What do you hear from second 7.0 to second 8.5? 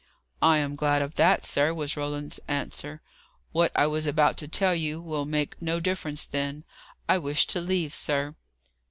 I wish to leave, sir."